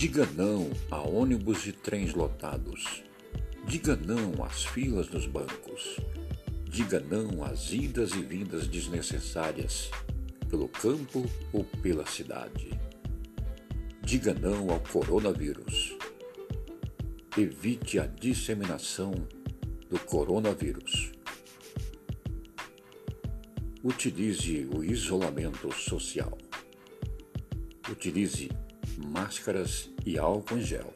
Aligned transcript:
Diga 0.00 0.26
não 0.34 0.70
a 0.90 0.98
ônibus 0.98 1.66
e 1.66 1.72
trens 1.72 2.14
lotados. 2.14 3.02
Diga 3.66 3.94
não 3.96 4.42
às 4.42 4.64
filas 4.64 5.10
nos 5.10 5.26
bancos. 5.26 5.98
Diga 6.64 6.98
não 7.00 7.44
às 7.44 7.70
idas 7.70 8.12
e 8.12 8.22
vindas 8.22 8.66
desnecessárias, 8.66 9.90
pelo 10.48 10.68
campo 10.68 11.22
ou 11.52 11.64
pela 11.82 12.06
cidade. 12.06 12.70
Diga 14.00 14.32
não 14.32 14.70
ao 14.70 14.80
coronavírus. 14.80 15.94
Evite 17.36 17.98
a 17.98 18.06
disseminação 18.06 19.12
do 19.90 19.98
coronavírus. 19.98 21.12
Utilize 23.84 24.66
o 24.74 24.82
isolamento 24.82 25.70
social. 25.74 26.38
Utilize 27.90 28.48
máscaras 29.06 29.90
e 30.04 30.18
álcool 30.18 30.58
em 30.58 30.62
gel. 30.62 30.92